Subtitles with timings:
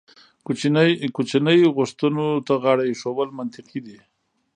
[1.17, 3.97] کوچنۍ غوښتنو ته غاړه ایښودل منطقي دي.